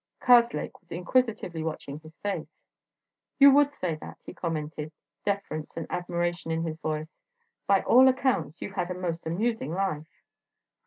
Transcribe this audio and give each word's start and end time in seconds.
Karslake 0.19 0.79
was 0.81 0.91
inquisitively 0.91 1.61
watching 1.61 1.99
his 1.99 2.17
face. 2.23 2.47
"You 3.37 3.51
would 3.51 3.75
say 3.75 3.93
that," 4.01 4.17
he 4.25 4.33
commented, 4.33 4.91
deference 5.23 5.77
and 5.77 5.85
admiration 5.91 6.49
in 6.49 6.63
his 6.63 6.79
voice. 6.79 7.19
"By 7.67 7.83
all 7.83 8.07
accounts 8.07 8.63
you've 8.63 8.73
had 8.73 8.89
a 8.89 8.95
most 8.95 9.27
amusing 9.27 9.71
life." 9.73 10.07